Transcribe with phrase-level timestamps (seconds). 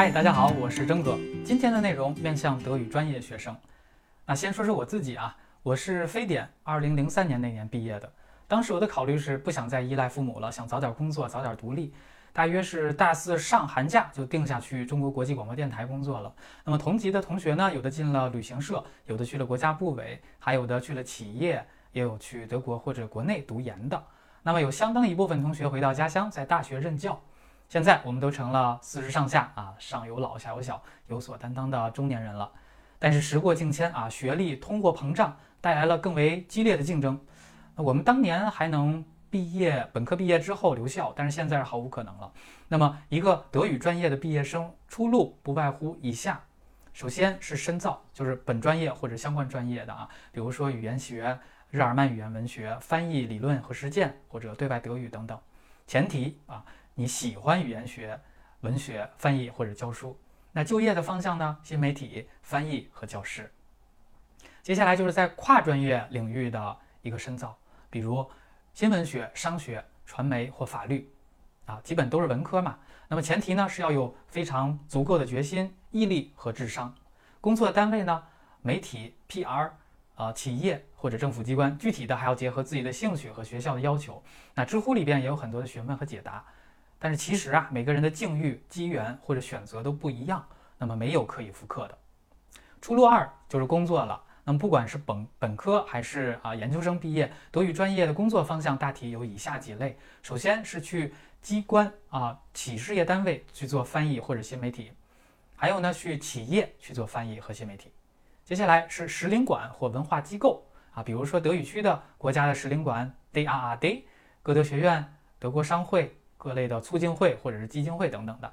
[0.00, 1.18] 嗨，大家好，我是征哥。
[1.44, 3.54] 今天的内容面向德语专业学生。
[4.24, 8.10] 那先说说我自己啊，我是非典二零零三年那年毕业的。
[8.48, 11.92] 当时我的考虑是不想再依赖父母了，想早点工作，早点独立。
[12.32, 16.32] 大约是大四上寒假就定下去中国国际广播电台工作了。
[16.64, 21.62] 那么同级的同学呢，有的进了旅行社，有的去了国家部委，还有的去了企业，
[21.92, 24.02] 也有去德国或者国内读研的。
[24.42, 27.20] 那么有相当一部分同学回到家乡，在大学任教。
[27.70, 32.50] 现在我们都成了四十上下啊，上有老下有小，有所担当的中年人了。
[32.98, 37.20] 但是时过境迁啊，学历通货膨胀带来了更为激烈的竞争。
[37.76, 42.32] 我们当年还能毕业，本科毕业之后留校，但是现在是毫无可能了。
[42.66, 46.40] 那么一个德语专业的毕业生出路不外乎以下：
[46.92, 51.38] 首先是深造，就是本专业或者相关专业的啊，比如说语言学、
[51.70, 55.38] 日耳曼语言文学、翻译理论和实践，或者对外德语等等。
[55.86, 56.64] 前提啊。
[57.00, 58.20] 你喜欢语言学、
[58.60, 60.14] 文学、翻译或者教书，
[60.52, 61.56] 那就业的方向呢？
[61.62, 63.50] 新媒体、翻译和教师。
[64.62, 67.56] 接下来就是在跨专业领域的一个深造，
[67.88, 68.30] 比如
[68.74, 71.10] 新闻学、商学、传媒或法律，
[71.64, 72.78] 啊，基本都是文科嘛。
[73.08, 76.94] 那么前提呢是要有非常足够的决心、毅力和智商。
[77.40, 78.22] 工作单位呢，
[78.60, 79.70] 媒体、PR，
[80.16, 84.22] 啊，企业或者政府机关，具体的还要结合自己的兴趣和学校的要求。
[84.54, 86.44] 那知乎里边也有很多的询问和解答。
[87.02, 91.98] 但是其实啊，每个人的境遇、机缘或者选择都不一样，那么没有可以复刻的。
[92.82, 94.22] 出路二就是工作了。
[94.44, 104.92] 那么不管是本本科还是啊研究生毕业，德语专业的工作方向大体有以下几类：首先是去机关啊企事业单位去做翻译或者新媒体，
[105.56, 107.90] 还有呢去企业去做翻译和新媒体。
[108.44, 110.62] 接下来是使领馆或文化机构
[110.92, 114.02] 啊，比如说德语区的国家的使领馆 DAAD、
[114.42, 116.14] 歌德学院、德国商会。
[116.40, 118.50] 各类的促进会或者是基金会等等的，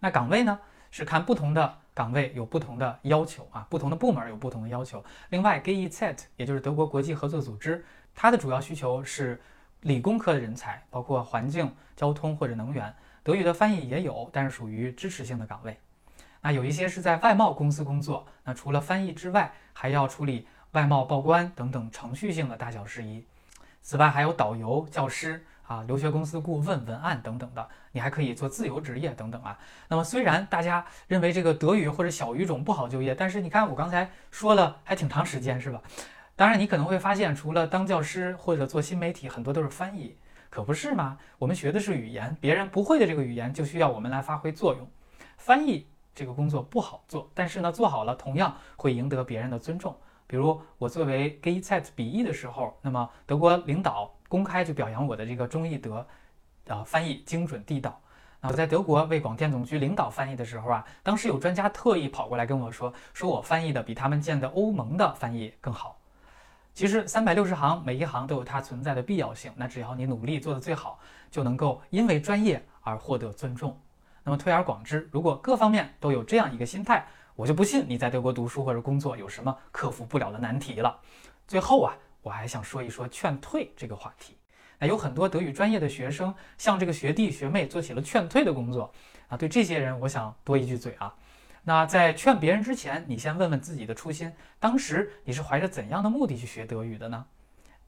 [0.00, 0.58] 那岗位呢
[0.90, 5.04] 是看不同的岗位有不同的要求啊，不同的部门有不同的要求。
[5.28, 7.84] 另外，GEZ 也就是德国国际合作组织，
[8.14, 9.38] 它的主要需求是
[9.82, 12.94] 理工科的人才，包括环境、交通或者能源。
[13.22, 15.78] 德语的翻译也有，但是属于支持性的岗位。
[16.40, 23.26] 那有一些是在外贸公司工作，那除了翻译之外，还要处理外贸报关等等程序性的大小事宜。
[23.82, 25.44] 此外，还有导游、教师。
[25.68, 29.58] 啊，留学公司顾问、文案等等的，你还可以做自由职业等等啊。
[29.86, 35.82] 那么虽然大家认为这个德语或者小语种不好就业，但是你看我刚才说了还挺长时间是吧？
[36.34, 40.16] 当然你可能会发现，除了当教师或者做新媒体，很多都是翻译，
[40.48, 41.18] 可不是吗？
[41.38, 44.88] 我们学的是语言，别人不会的这个语言就需要我们来发挥作用。
[45.36, 49.94] 翻译这个工作不好做，但是呢做好了同样会赢得别人的尊重。
[50.26, 54.14] 比如我作为 g a y z e t 笔译的时候，那么德国领导。
[54.28, 56.06] 公开就表扬我的这个中译德，
[56.68, 57.98] 啊，翻译精准地道。
[58.40, 65.98] 那我在德国为广电总局领导翻译的时候啊，当时有专家特意跑过来跟我说，说我翻译的比他们建的欧盟的翻译更好。
[66.72, 69.50] 其实三百六十行，每一行都有它存在的必要性。
[69.56, 71.00] 那只要你努力做得最好，
[71.32, 73.76] 就能够因为专业而获得尊重。
[74.22, 80.96] 那么推而广之，如果各方面都有这样一个心态，我就不信你在德国读书或者工作有什么克服不了的难题了。
[81.48, 81.96] 最后啊。
[82.22, 84.36] 我还想说一说劝退这个话题。
[84.78, 88.92] 那有很多德语专业的学生向这个学弟学妹做起了劝退的工作
[89.28, 89.36] 啊。
[89.36, 91.14] 对这些人，我想多一句嘴啊。
[91.64, 97.26] 那在劝别人之前，你先问问自己的初心，当时你是怀着怎样的目的去学德语的呢？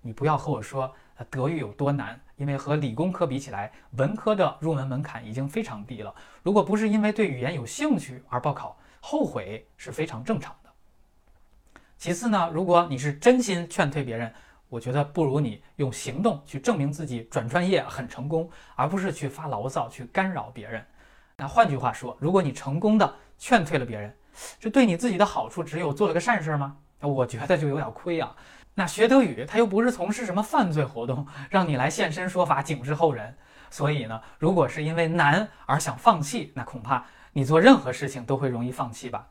[0.00, 0.94] 你不要和我说
[1.28, 6.14] 德语有多难，因为和理工科比起来，文科的入门门槛已经非常低了。
[6.42, 10.67] 如果不是因为对语言有兴趣而报考，后悔是非常正常的。
[11.98, 14.32] 其次呢，如果你是真心劝退别人，
[14.68, 20.80] 我觉得不如你用行动去证明自己转专业很成功，而不是去发牢骚去干扰别人。
[21.36, 24.14] 那换句话说，如果你成功的劝退了别人，
[24.60, 26.76] 这对你自己的好处只有做了个善事吗？
[27.00, 28.32] 我觉得就有点亏啊。
[28.74, 33.36] 那学德语他又不是从事什么犯罪活动，让你来现身说法警示后人。
[33.70, 39.26] 所以呢，如果是因为难而想放弃，那恐怕你做任何事情都会容易放弃吧。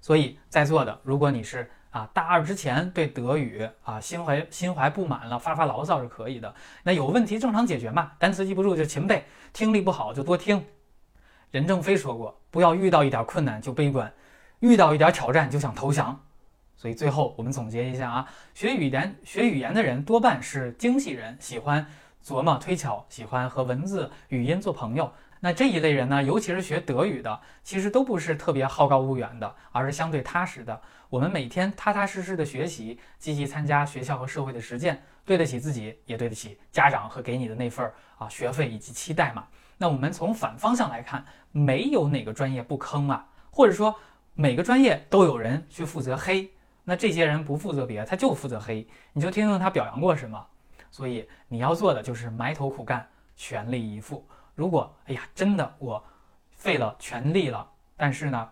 [0.00, 6.54] 所以在座的，如果你是啊大二之前对德语啊心怀心怀不满了，发发牢骚是可以的。
[6.82, 10.64] 那有问题正常解决嘛，单词记不住就勤背，听力不好就多听。
[11.50, 14.12] 任正非说过，不要遇到一点困难就悲观，
[14.60, 16.20] 遇到一点挑战就想投降。
[16.76, 21.86] 所以最后我们总结一下啊，学语言学语言的人多半是精细人，喜欢
[22.22, 25.10] 琢磨推敲，喜欢和文字语音做朋友。
[25.46, 30.82] 那这一类人呢，尤其是学德语的，其实都不是特别好高骛远的，而是相对踏实的。
[31.08, 37.88] 我们每天踏踏实实的学习，积极参加学校和社会的实践，对得起自己，也对得起家长和给你的那份
[38.18, 39.46] 啊学费以及期待嘛。
[39.78, 43.94] 那我们从反方向来看，没有哪个专业不坑啊，或者说
[44.34, 46.50] 每个专业都有人去负责黑，
[46.82, 50.44] 那这些人不负责别，他就负责黑，你就听听他表扬过什么。
[50.90, 54.26] 所以你要做的就是埋头苦干，全力以赴。
[54.56, 56.02] 如果哎呀，真的我
[56.50, 58.50] 费了全力了，但是呢，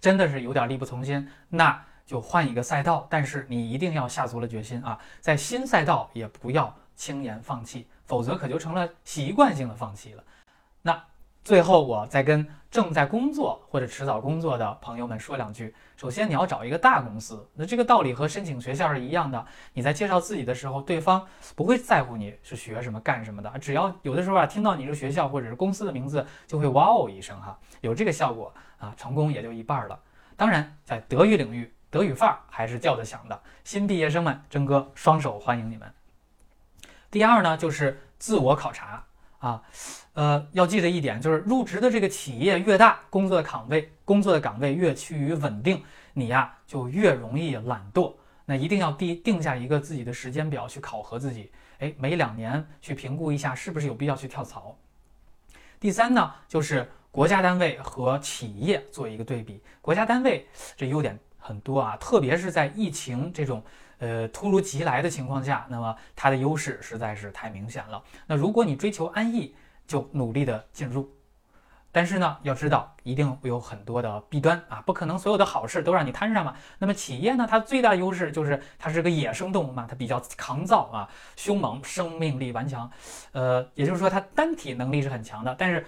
[0.00, 3.08] 真的是有点力不从心，那就换一个赛道。
[3.10, 10.22] 但是你一定要下足了决心啊，在新赛道也不要轻言放弃，否则可就成了习惯性的放弃了。
[10.82, 11.04] 那。
[11.44, 15.74] 最后，我再跟正在工作或者迟早工作的朋友们说两句。
[15.96, 19.44] 首先，你要找一个大公司，那这个道理和申请学校是一样的。
[19.72, 29.98] 你在介绍自己的时候，对方不会在乎你是学什么、干什么的，只要有的时候啊，听到你是学校或者是公司的名字，就会哇哦一声哈，有这个效果啊，成功也就一半了。
[30.36, 33.42] 当然，在德语领域，德语范儿还是叫得响的。
[33.64, 35.92] 新毕业生们，真哥双手欢迎你们。
[37.10, 39.04] 第二呢，就是自我考察。
[39.42, 39.60] 啊，
[40.14, 48.14] 呃，要记得一点，就是入职的这个企业越大，工作的岗位工作的岗位越趋于稳定，你呀就越容易懒惰。
[48.44, 51.50] 那一定要定定下一个自己的时间表去考核自己，
[51.80, 54.76] 哎，每两年去评估一下是不是有必要去跳槽。
[55.80, 59.60] 第三呢，就是国家单位和企业做一个对比。
[59.80, 60.46] 国家单位
[60.76, 63.62] 这优点很多啊，特别是在疫情这种。
[63.98, 68.02] 呃，突如其来的情况下，那么它的优势实在是太明显了。
[68.26, 69.54] 那如果你追求安逸，
[69.86, 71.08] 就努力的进入。
[71.92, 76.52] 但是呢，要知道一定有很多的弊端啊，不可能所有的好事都让你摊上嘛。
[76.80, 82.90] 那么企业呢，它最大的优势就是它是个野生动物嘛，它比较抗造啊，凶猛，生命力顽强。
[83.30, 85.86] 呃，也就是说它单体能力是很强的，但是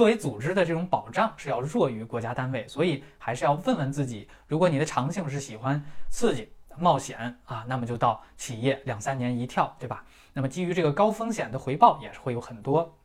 [0.00, 6.50] 作为组织的这种保障是要弱于国家单位，所以还是要问问自己，如果你的长性是喜欢刺激。
[6.78, 10.02] 冒险啊，那么就到企业两三年一跳，对吧？
[10.32, 12.96] 那么基于这个高风险的回报也是会有很多。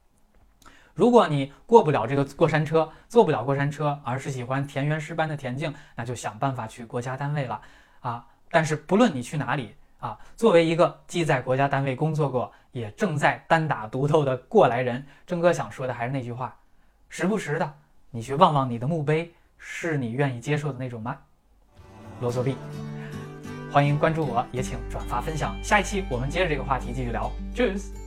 [0.94, 7.59] 如果你过不了这个过山车，坐不了过山车，而是喜欢田园诗般的恬静，那就想办法去国家单位了
[8.00, 8.25] 啊。
[8.50, 16.57] 但是不论你去哪里啊，作为一个既在国家单位工作过，也正在单打独斗的过来人，郑哥想说的还是那句话：
[17.18, 17.74] 时不时的
[18.12, 21.18] 你去望望你的墓碑，是你愿意接受的那种吗？
[22.20, 22.58] 罗嗦币。
[23.72, 25.56] 欢迎关注我，也请转发分享。
[25.64, 27.32] 下一期我们接着这个话题继续聊。
[27.56, 28.05] Cheers。